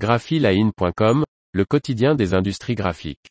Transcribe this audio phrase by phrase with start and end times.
[0.00, 3.28] graphiline.com, le quotidien des industries graphiques.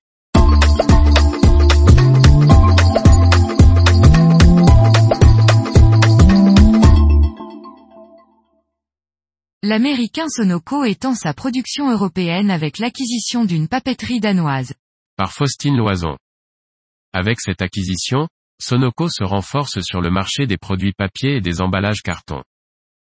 [9.64, 14.74] L'américain Sonoco étend sa production européenne avec l'acquisition d'une papeterie danoise.
[15.18, 16.18] Par Faustine Loison.
[17.14, 18.28] Avec cette acquisition,
[18.62, 22.44] Sonoco se renforce sur le marché des produits papier et des emballages carton.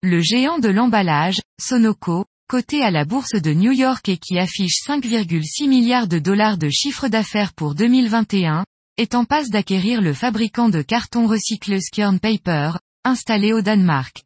[0.02, 4.80] Le géant de l'emballage, Sonoco, coté à la bourse de New York et qui affiche
[4.86, 8.64] 5,6 milliards de dollars de chiffre d'affaires pour 2021,
[8.98, 14.22] est en passe d'acquérir le fabricant de carton recyclé Skjern Paper, installé au Danemark.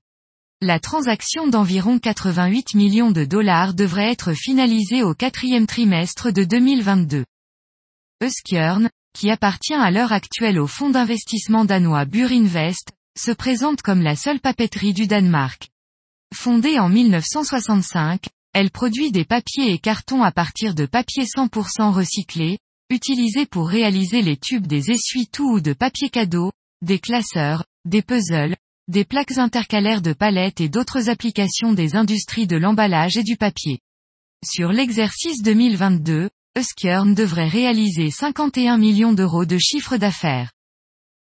[0.61, 7.25] La transaction d'environ 88 millions de dollars devrait être finalisée au quatrième trimestre de 2022.
[8.23, 14.15] Euskjörn, qui appartient à l'heure actuelle au fonds d'investissement danois Burinvest, se présente comme la
[14.15, 15.70] seule papeterie du Danemark.
[16.35, 22.59] Fondée en 1965, elle produit des papiers et cartons à partir de papier 100% recyclé,
[22.89, 28.57] utilisés pour réaliser les tubes des essuie-tout ou de papier cadeau, des classeurs, des puzzles,
[28.89, 33.81] des plaques intercalaires de palettes et d'autres applications des industries de l'emballage et du papier.
[34.45, 40.51] Sur l'exercice 2022, Euskjörn devrait réaliser 51 millions d'euros de chiffre d'affaires.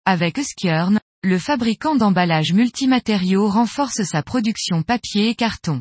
[0.05, 5.79] Avec Euskjörn, le fabricant d'emballage multimatériaux renforce sa production papier et carton.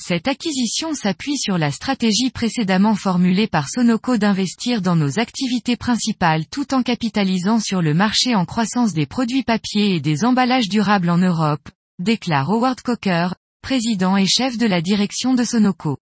[0.00, 6.46] Cette acquisition s'appuie sur la stratégie précédemment formulée par Sonoco d'investir dans nos activités principales
[6.46, 11.10] tout en capitalisant sur le marché en croissance des produits papier et des emballages durables
[11.10, 15.98] en Europe, déclare Howard Coker, président et chef de la direction de Sonoco.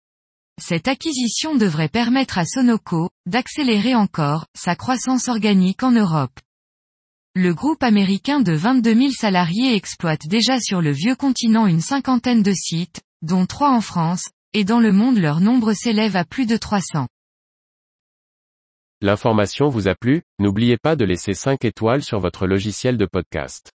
[0.60, 6.40] Cette acquisition devrait permettre à Sonoco, d'accélérer encore, sa croissance organique en Europe.
[7.38, 12.42] Le groupe américain de 22 000 salariés exploite déjà sur le vieux continent une cinquantaine
[12.42, 16.46] de sites, dont trois en France, et dans le monde leur nombre s'élève à plus
[16.46, 17.08] de 300.
[19.02, 23.70] L'information vous a plu, n'oubliez pas de laisser 5 étoiles sur votre logiciel de podcast.